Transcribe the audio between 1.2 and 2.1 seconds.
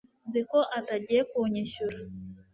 kunyishyura